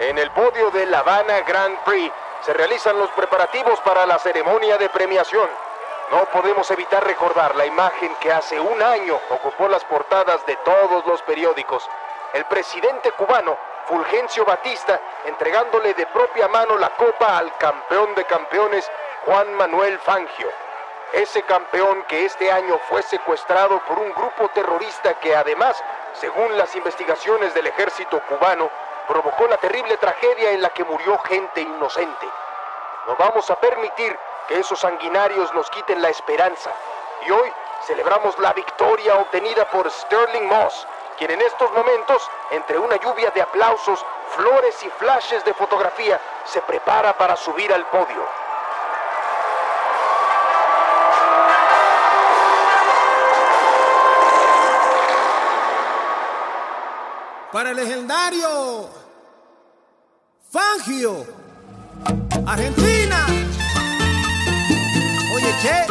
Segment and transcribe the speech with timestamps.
[0.00, 2.12] En el podio de La Habana Grand Prix
[2.44, 5.48] se realizan los preparativos para la ceremonia de premiación.
[6.10, 11.06] No podemos evitar recordar la imagen que hace un año ocupó las portadas de todos
[11.06, 11.88] los periódicos.
[12.32, 13.56] El presidente cubano,
[13.86, 18.90] Fulgencio Batista, entregándole de propia mano la copa al campeón de campeones,
[19.26, 20.50] Juan Manuel Fangio.
[21.12, 25.80] Ese campeón que este año fue secuestrado por un grupo terrorista que además,
[26.14, 28.68] según las investigaciones del ejército cubano,
[29.06, 32.28] provocó la terrible tragedia en la que murió gente inocente.
[33.06, 34.18] No vamos a permitir
[34.48, 36.70] que esos sanguinarios nos quiten la esperanza.
[37.26, 37.52] Y hoy
[37.86, 40.86] celebramos la victoria obtenida por Sterling Moss,
[41.18, 44.04] quien en estos momentos, entre una lluvia de aplausos,
[44.36, 48.39] flores y flashes de fotografía, se prepara para subir al podio.
[57.52, 58.88] Para el legendario
[60.50, 61.26] Fangio,
[62.46, 63.26] Argentina.
[65.32, 65.89] Oye, che.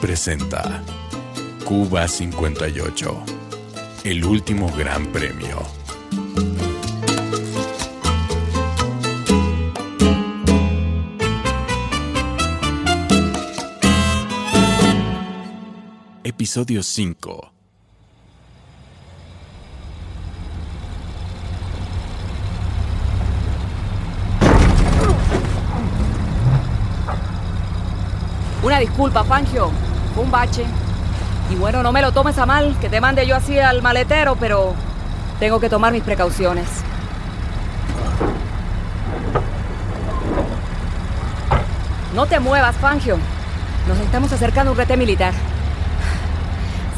[0.00, 0.82] Presenta
[1.64, 3.24] Cuba 58,
[4.04, 5.62] el último gran premio.
[16.24, 17.52] Episodio 5.
[28.62, 29.85] Una disculpa, Fangio.
[30.16, 30.64] Un bache.
[31.50, 34.36] Y bueno, no me lo tomes a mal, que te mande yo así al maletero,
[34.36, 34.74] pero
[35.38, 36.66] tengo que tomar mis precauciones.
[42.14, 43.18] No te muevas, Fangio.
[43.86, 45.34] Nos estamos acercando a un rete militar.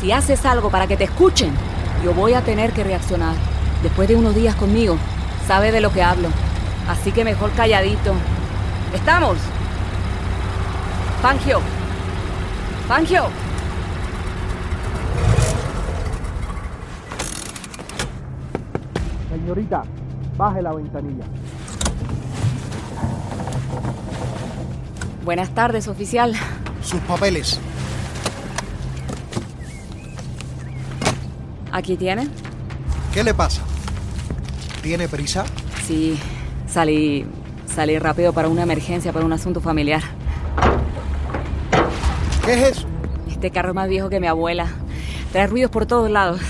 [0.00, 1.52] Si haces algo para que te escuchen,
[2.04, 3.34] yo voy a tener que reaccionar.
[3.82, 4.96] Después de unos días conmigo,
[5.46, 6.28] sabe de lo que hablo.
[6.88, 8.14] Así que mejor calladito.
[8.94, 9.36] ¿Estamos?
[11.20, 11.60] Fangio.
[12.88, 13.28] Fangio.
[19.30, 19.82] Señorita,
[20.38, 21.24] baje la ventanilla.
[25.22, 26.32] Buenas tardes, oficial.
[26.82, 27.60] Sus papeles.
[31.70, 32.26] ¿Aquí tiene?
[33.12, 33.60] ¿Qué le pasa?
[34.82, 35.44] ¿Tiene prisa?
[35.86, 36.18] Sí,
[36.66, 37.26] salí.
[37.66, 40.02] Salí rápido para una emergencia, para un asunto familiar.
[42.48, 42.86] ¿Qué es eso?
[43.30, 44.68] Este carro es más viejo que mi abuela.
[45.32, 46.40] Trae ruidos por todos lados.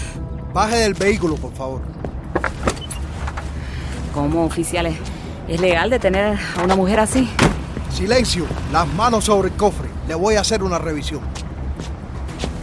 [0.54, 1.81] Baje del vehículo, por favor.
[4.14, 4.94] ¿Cómo, oficiales?
[5.48, 7.28] ¿Es legal detener a una mujer así?
[7.91, 9.88] Silencio, las manos sobre el cofre.
[10.06, 11.20] Le voy a hacer una revisión.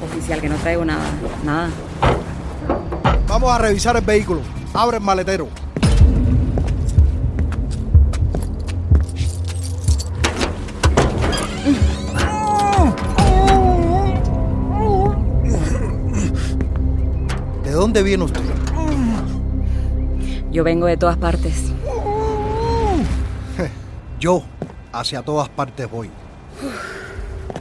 [0.02, 1.04] Oficial, que no traigo nada.
[1.44, 1.70] Nada.
[3.28, 4.40] Vamos a revisar el vehículo.
[4.74, 5.50] Abre el maletero.
[17.76, 18.42] Dónde viene usted?
[20.52, 21.72] Yo vengo de todas partes.
[24.20, 24.44] Yo
[24.94, 26.10] hacia todas partes voy.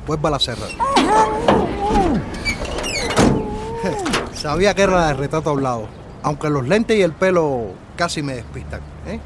[0.07, 0.71] Vuelva a cerrar.
[4.34, 5.89] Sabía que era la de retrato hablado,
[6.22, 8.81] aunque los lentes y el pelo casi me despistan.
[9.07, 9.19] ¿eh?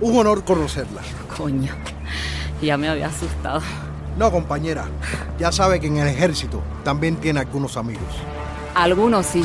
[0.00, 1.02] Un honor conocerla.
[1.36, 1.72] Coño.
[2.62, 3.60] Ya me había asustado.
[4.16, 4.86] No, compañera,
[5.38, 8.02] ya sabe que en el ejército también tiene algunos amigos.
[8.74, 9.44] Algunos sí.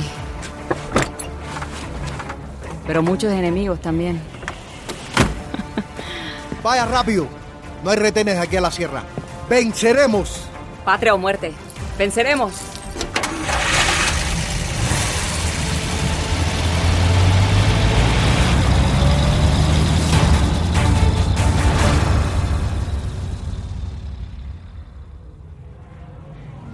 [2.85, 4.21] Pero muchos enemigos también.
[6.63, 7.27] Vaya rápido,
[7.83, 9.03] no hay retenes aquí a la sierra.
[9.49, 10.47] Venceremos.
[10.85, 11.53] Patria o muerte.
[11.97, 12.53] Venceremos.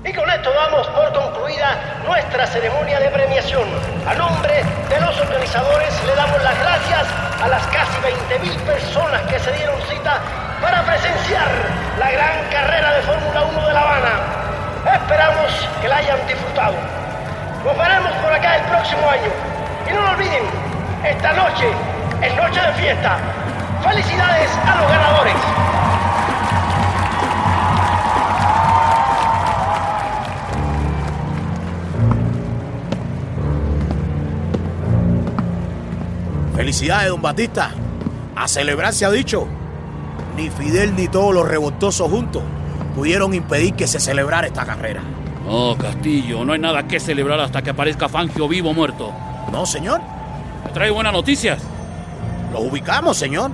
[0.06, 3.67] Y con esto damos por concluida nuestra ceremonia de premiación.
[4.07, 9.39] A nombre de los organizadores le damos las gracias a las casi 20.000 personas que
[9.39, 10.19] se dieron cita
[10.62, 11.47] para presenciar
[11.97, 14.39] la gran carrera de Fórmula 1 de La Habana.
[16.27, 16.75] disfrutado.
[17.63, 19.31] Nos veremos por acá el próximo año.
[19.89, 20.44] Y no lo olviden,
[21.03, 21.71] esta noche
[22.21, 23.18] es noche de fiesta.
[23.83, 25.88] Felicidades a los ganadores.
[36.69, 37.71] Felicidades, don Batista.
[38.36, 39.48] A celebrar se ha dicho.
[40.38, 42.44] Ni Fidel ni todos los revoltosos juntos
[42.95, 45.01] pudieron impedir que se celebrara esta carrera.
[45.48, 49.12] No, Castillo, no hay nada que celebrar hasta que aparezca Fangio vivo o muerto.
[49.51, 50.00] No, señor.
[50.63, 51.60] ¿Me trae buenas noticias?
[52.54, 53.50] Los ubicamos, señor.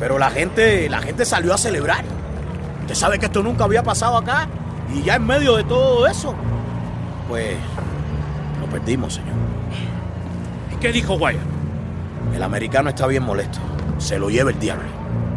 [0.00, 2.06] Pero la gente, la gente salió a celebrar.
[2.80, 4.48] Usted sabe que esto nunca había pasado acá.
[4.94, 6.34] Y ya en medio de todo eso,
[7.28, 7.54] pues
[8.62, 9.34] lo perdimos, señor.
[10.72, 11.40] ¿Y qué dijo Guaya?
[12.32, 13.58] El americano está bien molesto.
[13.98, 14.84] Se lo lleva el diablo.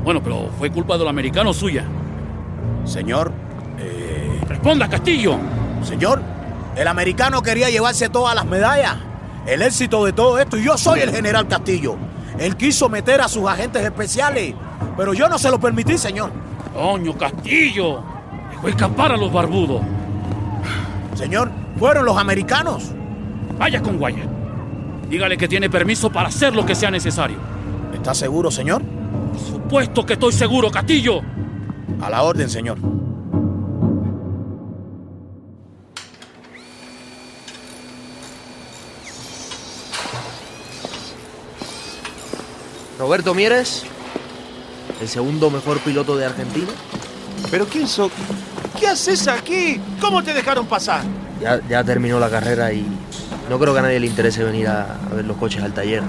[0.03, 1.83] Bueno, pero fue culpa del americano suya.
[2.85, 3.31] Señor,
[3.79, 5.37] eh, Responda, Castillo.
[5.83, 6.21] señor,
[6.75, 8.95] el americano quería llevarse todas las medallas.
[9.45, 10.57] El éxito de todo esto.
[10.57, 11.95] Y yo soy el general Castillo.
[12.37, 14.53] Él quiso meter a sus agentes especiales.
[14.95, 16.31] Pero yo no se lo permití, señor.
[16.73, 18.03] Coño, Castillo.
[18.51, 19.81] Dejó escapar a los barbudos.
[21.15, 22.91] Señor, fueron los americanos.
[23.57, 24.23] Vaya con Guaya.
[25.09, 27.37] Dígale que tiene permiso para hacer lo que sea necesario.
[27.93, 28.81] ¿Está seguro, señor?
[28.83, 31.21] Por supuesto que estoy seguro, Castillo.
[32.01, 32.77] A la orden, señor.
[42.99, 43.83] Roberto Mieres,
[44.99, 46.67] el segundo mejor piloto de Argentina.
[47.49, 48.11] ¿Pero quién sos?
[48.79, 49.79] ¿Qué haces aquí?
[50.01, 51.03] ¿Cómo te dejaron pasar?
[51.39, 52.85] Ya, ya terminó la carrera y
[53.49, 56.03] no creo que a nadie le interese venir a, a ver los coches al taller.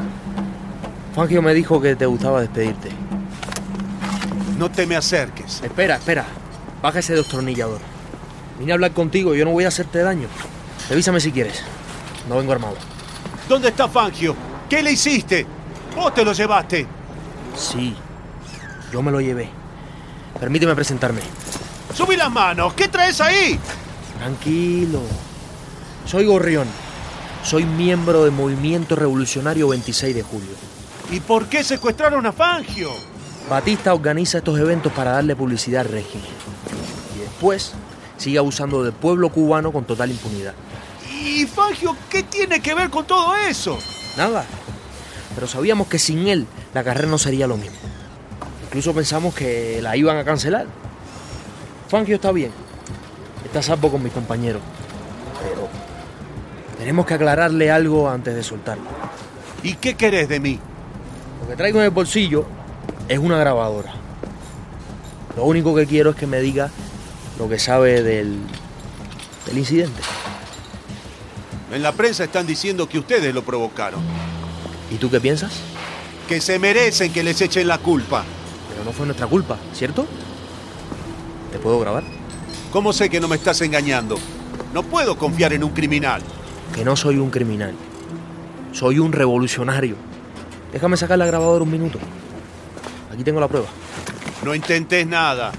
[1.14, 2.90] Fangio me dijo que te gustaba despedirte.
[4.58, 5.62] No te me acerques.
[5.62, 6.24] Espera, espera.
[6.82, 7.80] Baja ese destornillador.
[8.58, 10.28] Vine a hablar contigo, yo no voy a hacerte daño.
[10.88, 11.62] Revísame si quieres.
[12.28, 12.76] No vengo armado.
[13.48, 14.34] ¿Dónde está Fangio?
[14.68, 15.46] ¿Qué le hiciste?
[15.94, 16.86] ¿Vos te lo llevaste?
[17.56, 17.94] Sí,
[18.92, 19.48] yo me lo llevé.
[20.38, 21.20] Permíteme presentarme.
[21.94, 22.74] ¡Subí las manos!
[22.74, 23.58] ¿Qué traes ahí?
[24.18, 25.00] Tranquilo.
[26.06, 26.68] Soy Gorrión.
[27.42, 30.50] Soy miembro del Movimiento Revolucionario 26 de Julio.
[31.10, 32.90] ¿Y por qué secuestraron a Fangio?
[33.48, 36.26] Batista organiza estos eventos para darle publicidad al régimen.
[37.16, 37.72] Y después
[38.18, 40.52] sigue abusando del pueblo cubano con total impunidad.
[41.10, 43.78] ¿Y Fangio qué tiene que ver con todo eso?
[44.16, 44.44] Nada.
[45.34, 47.78] Pero sabíamos que sin él la carrera no sería lo mismo.
[48.66, 50.66] Incluso pensamos que la iban a cancelar.
[51.88, 52.50] Fangio está bien.
[53.44, 54.60] Está salvo con mis compañeros.
[56.78, 58.84] Tenemos que aclararle algo antes de soltarlo.
[59.62, 60.58] ¿Y qué querés de mí?
[61.42, 62.46] Lo que traigo en el bolsillo
[63.08, 63.92] es una grabadora.
[65.36, 66.70] Lo único que quiero es que me diga
[67.38, 68.38] lo que sabe del,
[69.46, 70.00] del incidente.
[71.72, 74.00] En la prensa están diciendo que ustedes lo provocaron.
[74.90, 75.52] ¿Y tú qué piensas?
[76.28, 78.24] Que se merecen que les echen la culpa.
[78.70, 80.06] Pero no fue nuestra culpa, ¿cierto?
[81.52, 82.04] ¿Te puedo grabar?
[82.72, 84.16] ¿Cómo sé que no me estás engañando?
[84.72, 86.22] No puedo confiar en un criminal.
[86.74, 87.74] Que no soy un criminal.
[88.72, 89.96] Soy un revolucionario.
[90.72, 91.98] Déjame sacar la grabadora un minuto.
[93.12, 93.66] Aquí tengo la prueba.
[94.44, 95.50] No intentes nada.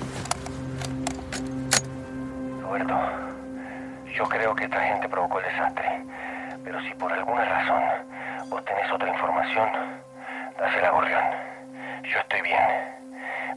[2.61, 2.95] Roberto,
[4.15, 6.05] yo creo que esta gente provocó el desastre.
[6.63, 7.81] Pero si por alguna razón
[8.49, 9.67] vos tenés otra información,
[10.57, 11.23] dásela a Gorrión.
[12.03, 12.61] Yo estoy bien.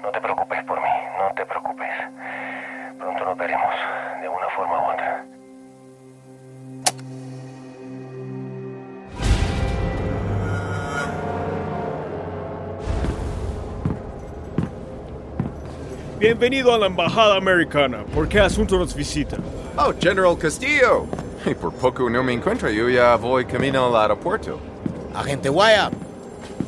[0.02, 1.90] No te preocupes por mí, no te preocupes.
[2.98, 3.74] Pronto nos veremos,
[4.20, 5.24] de una forma u otra.
[16.22, 18.04] Bienvenido a la Embajada Americana.
[18.14, 19.38] ¿Por qué asunto nos visita?
[19.76, 21.04] Oh, General Castillo.
[21.44, 24.60] Y por poco no me encuentro, yo ya voy camino al aeropuerto.
[25.16, 25.90] Agente Guaya,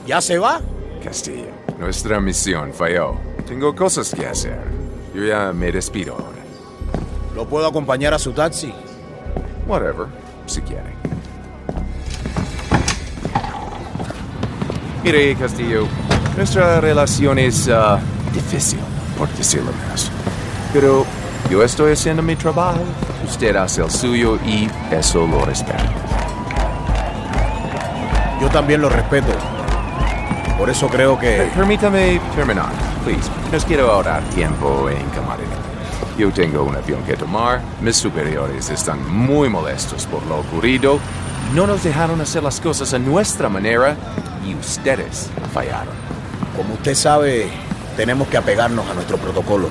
[0.09, 0.61] ¿ya se va?
[1.05, 3.15] Castillo, nuestra misión falló.
[3.47, 4.59] Tengo cosas que hacer.
[5.15, 6.43] Yo ya me despido ahora.
[7.37, 8.75] ¿Lo puedo acompañar a su taxi?
[9.69, 10.09] Whatever,
[10.47, 10.93] si quiere.
[15.05, 15.87] Mire, Castillo,
[16.37, 18.01] nuestra relación es ah,
[18.33, 18.81] difícil,
[19.19, 20.11] por decirlo menos.
[20.73, 21.05] Pero
[21.51, 22.81] yo estoy haciendo mi trabajo,
[23.27, 25.83] usted hace el suyo y eso lo respeto.
[28.41, 29.33] Yo también lo respeto.
[30.59, 31.51] Por eso creo que...
[31.55, 32.71] Permítame terminar,
[33.05, 33.29] please.
[33.53, 35.47] Nos quiero ahorrar tiempo en camarín.
[36.17, 41.01] Yo tengo un avión que tomar, mis superiores están muy molestos por lo ocurrido,
[41.55, 43.97] no nos dejaron hacer las cosas a nuestra manera
[44.47, 45.95] y ustedes fallaron.
[46.57, 47.49] Como usted sabe,
[47.97, 49.69] tenemos que apegarnos a nuestro protocolo.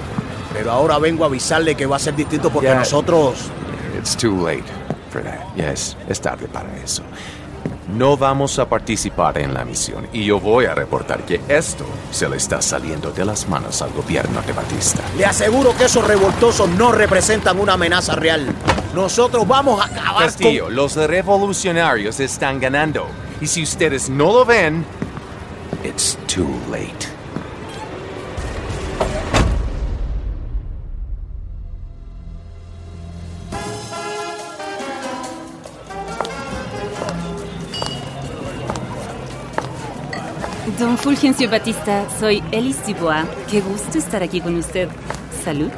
[0.54, 2.76] Pero ahora vengo a avisarle que va a ser distinto porque Ya.
[2.76, 3.36] nosotros...
[3.98, 4.64] It's too late
[5.12, 5.40] for that.
[5.56, 7.04] Yes, es tarde para eso.
[7.96, 12.28] No vamos a participar en la misión y yo voy a reportar que esto se
[12.28, 15.04] le está saliendo de las manos al gobierno de Batista.
[15.18, 18.48] Le aseguro que esos revoltosos no representan una amenaza real.
[18.96, 23.06] Nosotros vamos a acabar Castillo, los revolucionarios están ganando.
[23.42, 24.84] Y si ustedes no lo ven,
[25.84, 27.13] it's too late.
[40.80, 43.26] Don Fulgencio Batista, soy Elis Dubois.
[43.52, 44.88] Qué gusto estar aquí con usted.
[45.44, 45.70] Salud.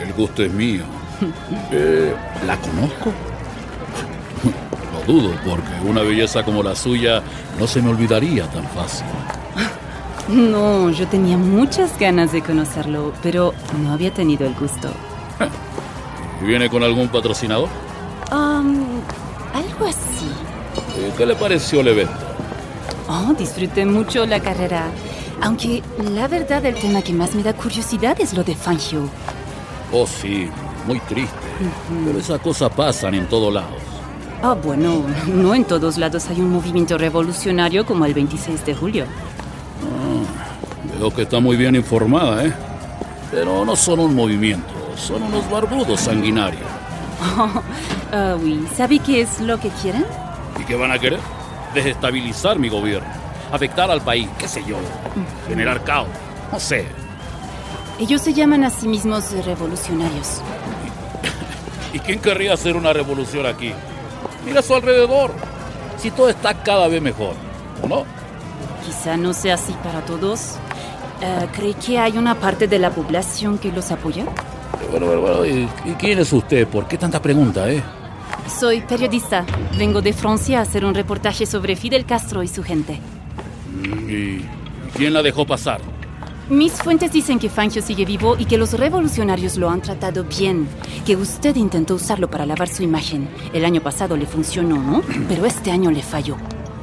[0.00, 0.84] El gusto es mío.
[1.70, 2.14] Eh,
[2.44, 3.12] ¿La conozco?
[5.06, 7.22] Lo dudo, porque una belleza como la suya
[7.58, 9.06] no se me olvidaría tan fácil.
[10.26, 14.90] No, yo tenía muchas ganas de conocerlo, pero no había tenido el gusto.
[16.40, 17.68] ¿Y ¿Viene con algún patrocinador?
[18.32, 18.84] Um,
[19.52, 20.30] algo así.
[20.96, 22.23] Eh, ¿Qué le pareció el evento?
[23.08, 24.84] Oh, disfruté mucho la carrera.
[25.42, 29.08] Aunque la verdad el tema que más me da curiosidad es lo de Fangio.
[29.92, 30.48] Oh, sí,
[30.86, 31.36] muy triste.
[32.04, 33.82] Pero esas cosas pasan en todos lados.
[34.42, 39.06] Ah, bueno, no en todos lados hay un movimiento revolucionario como el 26 de julio.
[40.98, 42.52] Veo que está muy bien informada, ¿eh?
[43.30, 46.62] Pero no son un movimiento, son unos barbudos sanguinarios.
[47.36, 47.62] Oh,
[48.12, 48.64] ah, oui.
[48.76, 50.04] ¿Sabe qué es lo que quieren?
[50.60, 51.20] ¿Y qué van a querer?
[51.74, 53.08] Desestabilizar mi gobierno,
[53.50, 54.76] afectar al país, qué sé yo,
[55.48, 56.08] generar caos,
[56.52, 56.86] no sé.
[57.98, 60.40] Ellos se llaman a sí mismos revolucionarios.
[61.92, 63.72] ¿Y quién querría hacer una revolución aquí?
[64.46, 65.32] Mira a su alrededor,
[65.96, 67.34] si todo está cada vez mejor,
[67.82, 68.04] ¿o no?
[68.84, 70.56] Quizá no sea así para todos.
[71.20, 74.24] Eh, ¿Cree que hay una parte de la población que los apoya?
[74.90, 76.68] Bueno, bueno, bueno, ¿y, y quién es usted?
[76.68, 77.82] ¿Por qué tanta pregunta, eh?
[78.48, 79.44] Soy periodista.
[79.78, 83.00] Vengo de Francia a hacer un reportaje sobre Fidel Castro y su gente.
[84.08, 84.40] ¿Y
[84.96, 85.80] quién la dejó pasar?
[86.50, 90.68] Mis fuentes dicen que Fangio sigue vivo y que los revolucionarios lo han tratado bien.
[91.06, 93.28] Que usted intentó usarlo para lavar su imagen.
[93.54, 95.02] El año pasado le funcionó, ¿no?
[95.26, 96.36] Pero este año le falló.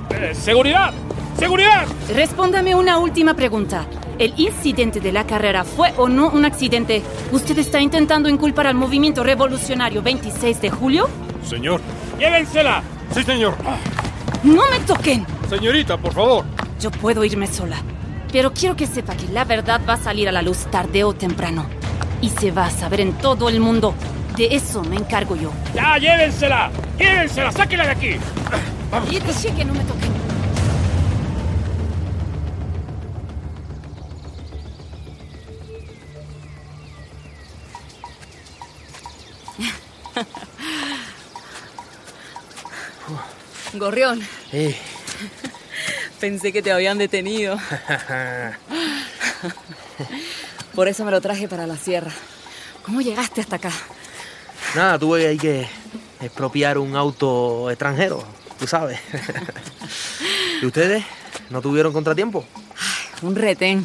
[0.10, 0.94] Eh, ¡Seguridad!
[1.38, 1.86] ¡Seguridad!
[2.14, 3.86] Respóndame una última pregunta.
[4.22, 7.02] ¿El incidente de la carrera fue o no un accidente?
[7.32, 11.10] ¿Usted está intentando inculpar al movimiento revolucionario 26 de julio?
[11.44, 11.82] Señor.
[12.20, 12.84] ¡Llévensela!
[13.16, 13.56] Sí, señor.
[14.44, 15.26] ¡No me toquen!
[15.50, 16.46] Señorita, por favor.
[16.80, 17.78] Yo puedo irme sola.
[18.32, 21.14] Pero quiero que sepa que la verdad va a salir a la luz tarde o
[21.14, 21.66] temprano.
[22.22, 23.96] Y se va a saber en todo el mundo.
[24.38, 25.52] De eso me encargo yo.
[25.74, 26.70] ¡Ya, llévensela!
[27.00, 27.52] ¡Llévensela!
[27.52, 28.16] ¡Sáquela de aquí!
[29.10, 30.11] Y dije que no me toquen.
[43.82, 44.22] Gorrión,
[46.20, 47.58] pensé que te habían detenido.
[50.76, 52.12] Por eso me lo traje para la sierra.
[52.86, 53.72] ¿Cómo llegaste hasta acá?
[54.76, 55.68] nada, tuve ahí que
[56.20, 58.24] expropiar un auto extranjero,
[58.60, 59.00] tú sabes.
[60.62, 61.04] ¿Y ustedes?
[61.50, 62.46] ¿No tuvieron contratiempo?
[63.24, 63.84] Un retén.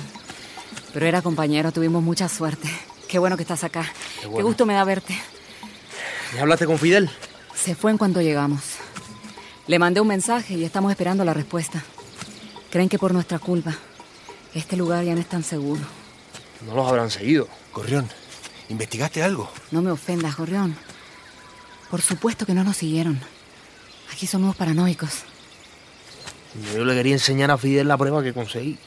[0.93, 2.69] Pero era compañero, tuvimos mucha suerte.
[3.09, 3.91] Qué bueno que estás acá.
[4.21, 4.47] Qué, bueno.
[4.47, 5.19] gusto me da verte.
[6.35, 7.09] ¿Y hablaste con Fidel?
[7.55, 8.61] Se fue en cuanto llegamos.
[9.67, 11.83] Le mandé un mensaje y estamos esperando la respuesta.
[12.71, 13.75] Creen que por nuestra culpa
[14.55, 15.83] este lugar ya no es tan seguro.
[16.67, 17.49] No los habrán seguido.
[17.73, 18.09] Gorrión,
[18.69, 19.51] ¿investigaste algo?
[19.73, 20.77] No me ofendas, Gorrión.
[21.91, 23.21] Por supuesto que no nos siguieron.
[24.13, 25.25] Aquí son unos paranoicos.
[26.75, 28.79] Yo le quería enseñar a Fidel la prueba que conseguí.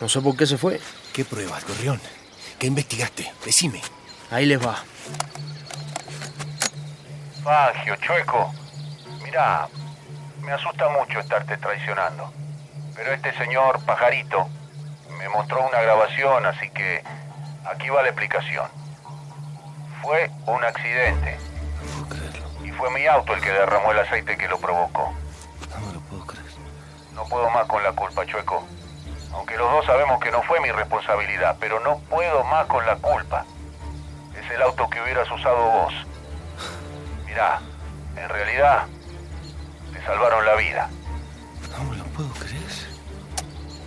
[0.00, 0.80] No sé por qué se fue.
[1.12, 2.00] ¿Qué pruebas, Gorrión?
[2.58, 3.30] ¿Qué investigaste?
[3.44, 3.82] Decime.
[4.30, 4.82] Ahí les va.
[7.42, 8.61] Fangio, chueco.
[9.32, 9.66] Mirá,
[10.42, 12.30] me asusta mucho estarte traicionando.
[12.94, 14.46] Pero este señor Pajarito
[15.16, 17.02] me mostró una grabación, así que
[17.64, 18.66] aquí va la explicación.
[20.02, 21.38] Fue un accidente.
[22.62, 25.14] Y fue mi auto el que derramó el aceite que lo provocó.
[25.70, 26.52] No me lo puedo creer.
[27.14, 28.62] No puedo más con la culpa, Chueco.
[29.32, 32.96] Aunque los dos sabemos que no fue mi responsabilidad, pero no puedo más con la
[32.96, 33.46] culpa.
[34.38, 35.94] Es el auto que hubieras usado vos.
[37.24, 37.62] Mirá,
[38.14, 38.88] en realidad,
[40.04, 40.90] salvaron la vida.
[41.70, 42.62] No me lo puedo creer.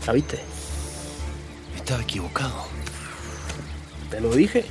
[0.06, 0.40] ¿La viste?
[1.76, 2.66] Estaba equivocado.
[4.10, 4.66] Te lo dije.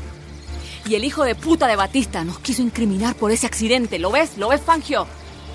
[0.87, 3.99] Y el hijo de puta de Batista nos quiso incriminar por ese accidente.
[3.99, 4.37] ¿Lo ves?
[4.37, 5.07] ¿Lo ves, Fangio?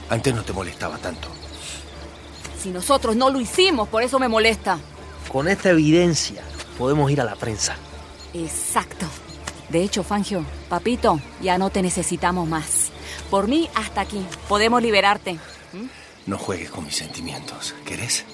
[0.10, 1.28] Antes no te molestaba tanto.
[2.62, 4.80] Si nosotros no lo hicimos, por eso me molesta.
[5.32, 6.42] Con esta evidencia
[6.78, 7.76] podemos ir a la prensa.
[8.34, 9.06] Exacto.
[9.70, 12.90] De hecho, Fangio, papito, ya no te necesitamos más.
[13.30, 14.26] Por mí, hasta aquí.
[14.48, 15.38] Podemos liberarte.
[16.26, 17.74] No juegues con mis sentimientos.
[17.86, 18.26] ¿Querés?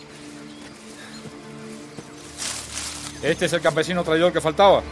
[3.22, 4.84] Este es el campesino traidor que faltaba.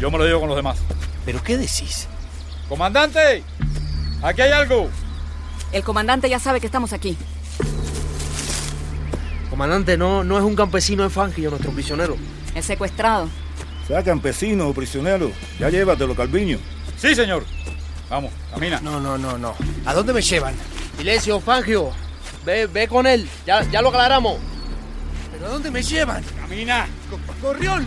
[0.00, 0.78] Yo me lo digo con los demás.
[1.24, 2.08] ¿Pero qué decís?
[2.68, 3.42] ¡Comandante!
[4.22, 4.88] ¡Aquí hay algo!
[5.72, 7.16] El comandante ya sabe que estamos aquí.
[9.48, 12.16] Comandante, no, no es un campesino de Fangio nuestro prisionero.
[12.54, 13.28] El secuestrado.
[13.86, 16.58] Sea campesino o prisionero, ya llévatelo, Calviño.
[16.96, 17.44] Sí, señor.
[18.10, 18.80] Vamos, camina.
[18.80, 19.54] No, no, no, no.
[19.86, 20.54] ¿A dónde me llevan?
[20.96, 21.90] Silencio, Fangio.
[22.44, 23.28] Ve, ve con él.
[23.46, 24.38] Ya, ya lo aclaramos.
[25.32, 26.22] ¿Pero a dónde me llevan?
[26.40, 26.86] Camina.
[27.40, 27.86] ¡Gorrión!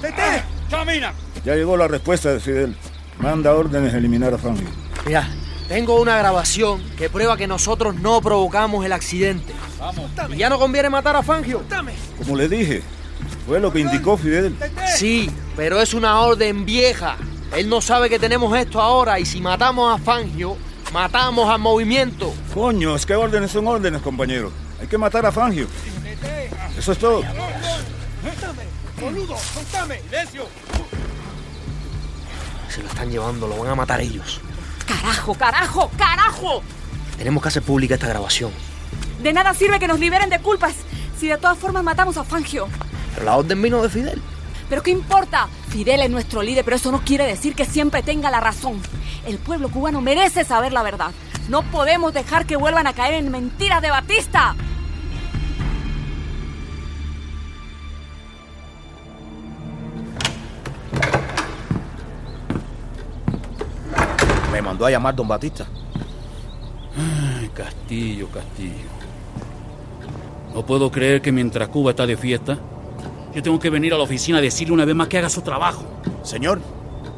[0.00, 0.42] ¡Tete!
[0.70, 1.12] ¡Camina!
[1.44, 2.76] Ya llegó la respuesta de Fidel.
[3.18, 4.68] Manda órdenes de eliminar a Fangio.
[5.06, 5.28] Mira,
[5.68, 9.52] tengo una grabación que prueba que nosotros no provocamos el accidente.
[9.78, 10.10] Vamos.
[10.32, 11.62] Y ya no conviene matar a Fangio.
[11.68, 11.94] ¡Dame!
[12.18, 12.82] Como le dije,
[13.46, 14.56] fue lo que indicó Fidel.
[14.96, 17.16] Sí, pero es una orden vieja.
[17.56, 20.56] Él no sabe que tenemos esto ahora y si matamos a Fangio,
[20.92, 22.32] matamos al movimiento.
[22.54, 24.52] Coño, es que órdenes son órdenes, compañero.
[24.80, 25.66] Hay que matar a Fangio.
[26.76, 27.22] Eso es todo.
[29.00, 29.36] ¡Boludo!
[29.36, 30.00] ¡Soltame!
[30.02, 30.46] ¡Silencio!
[32.68, 34.40] Se lo están llevando, lo van a matar ellos.
[34.86, 36.62] ¡Carajo, carajo, carajo!
[37.18, 38.50] Tenemos que hacer pública esta grabación.
[39.22, 40.74] De nada sirve que nos liberen de culpas
[41.18, 42.68] si de todas formas matamos a Fangio.
[43.14, 44.22] Pero la orden vino de Fidel.
[44.72, 45.48] ¿Pero qué importa?
[45.68, 48.80] Fidel es nuestro líder, pero eso no quiere decir que siempre tenga la razón.
[49.26, 51.10] El pueblo cubano merece saber la verdad.
[51.50, 54.56] No podemos dejar que vuelvan a caer en mentiras de Batista.
[64.50, 65.66] Me mandó a llamar don Batista.
[66.96, 68.88] Ay, Castillo, Castillo.
[70.54, 72.58] No puedo creer que mientras Cuba está de fiesta,
[73.34, 75.42] yo tengo que venir a la oficina a decirle una vez más que haga su
[75.42, 75.84] trabajo.
[76.22, 76.60] Señor,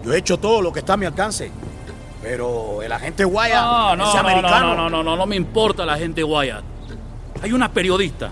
[0.05, 1.51] yo he hecho todo lo que está a mi alcance.
[2.23, 4.69] Pero el agente Guaya, No, no, no, americano.
[4.69, 6.65] no, no, no, no, no me importa la gente Wyatt.
[7.43, 8.31] Hay una periodista.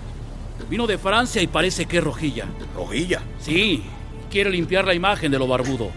[0.69, 2.45] Vino de Francia y parece que es rojilla.
[2.75, 3.21] ¿Rojilla?
[3.39, 3.83] Sí,
[4.31, 5.89] quiere limpiar la imagen de lo barbudo.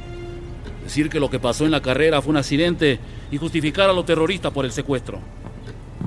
[0.85, 4.05] Decir que lo que pasó en la carrera fue un accidente y justificar a los
[4.05, 5.19] terroristas por el secuestro.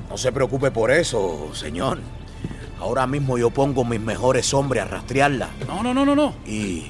[0.10, 1.98] No se preocupe por eso, señor.
[2.80, 5.50] Ahora mismo yo pongo mis mejores hombres a rastrearla.
[5.68, 6.34] No, no, no, no, no.
[6.46, 6.86] Y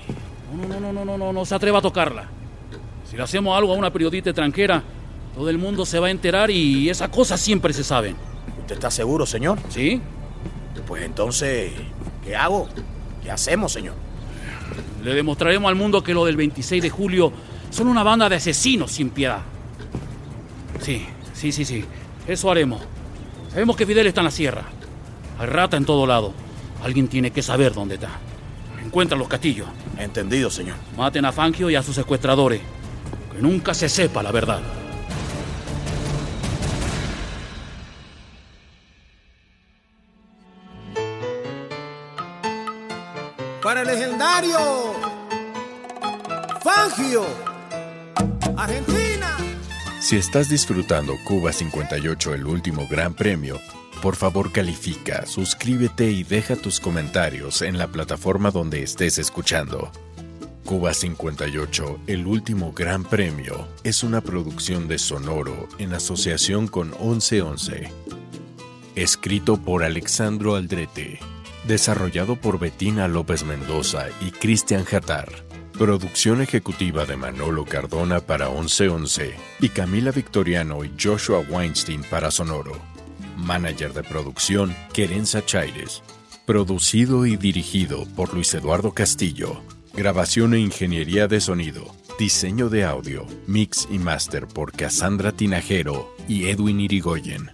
[0.55, 2.27] No, no, no, no, no, no, no se atreva a tocarla.
[3.09, 4.83] Si le hacemos algo a una periodista extranjera,
[5.35, 8.15] todo el mundo se va a enterar y esas cosas siempre se saben.
[8.61, 9.57] ¿Usted está seguro, señor?
[9.69, 9.99] ¿Sí?
[10.87, 11.71] Pues entonces,
[12.23, 12.67] ¿qué hago?
[13.23, 13.95] ¿Qué hacemos, señor?
[15.03, 17.31] Le demostraremos al mundo que lo del 26 de julio
[17.71, 19.39] son una banda de asesinos sin piedad.
[20.81, 21.83] Sí, sí, sí, sí.
[22.27, 22.81] Eso haremos.
[23.51, 24.63] Sabemos que Fidel está en la sierra.
[25.39, 26.33] Hay rata en todo lado.
[26.83, 28.09] Alguien tiene que saber dónde está.
[28.83, 29.67] Encuentran los castillos.
[29.97, 30.75] Entendido, señor.
[30.97, 32.61] Maten a Fangio y a sus secuestradores.
[33.31, 34.61] Que nunca se sepa la verdad.
[43.63, 44.57] Para el legendario
[46.61, 47.25] Fangio,
[48.57, 49.37] Argentina.
[50.01, 53.59] Si estás disfrutando Cuba 58, el último gran premio,
[54.01, 59.91] por favor califica, suscríbete y deja tus comentarios en la plataforma donde estés escuchando.
[60.65, 67.91] Cuba 58, el último gran premio, es una producción de Sonoro en asociación con 1111.
[68.95, 71.19] Escrito por Alexandro Aldrete.
[71.67, 75.29] Desarrollado por Betina López Mendoza y Cristian Jatar.
[75.73, 82.98] Producción ejecutiva de Manolo Cardona para 1111 y Camila Victoriano y Joshua Weinstein para Sonoro.
[83.39, 86.03] Manager de producción, Querenza Chaires.
[86.45, 89.61] Producido y dirigido por Luis Eduardo Castillo.
[89.93, 91.95] Grabación e ingeniería de sonido.
[92.19, 97.51] Diseño de audio, mix y master por Cassandra Tinajero y Edwin Irigoyen.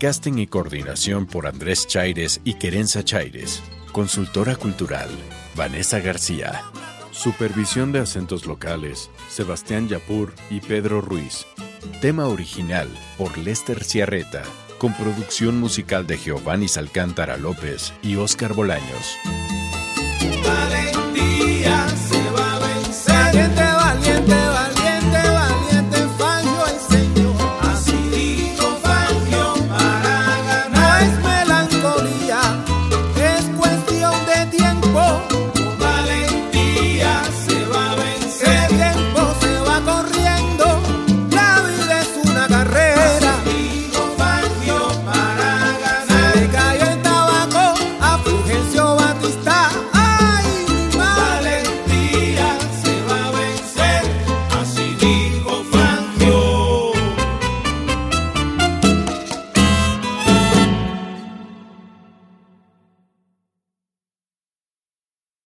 [0.00, 3.62] Casting y coordinación por Andrés Chaires y Querenza Chaires.
[3.92, 5.08] Consultora cultural,
[5.56, 6.62] Vanessa García.
[7.10, 11.46] Supervisión de acentos locales, Sebastián Yapur y Pedro Ruiz.
[12.00, 14.44] Tema original por Lester Ciarreta,
[14.78, 19.18] con producción musical de Giovanni Alcántara López y Óscar Bolaños.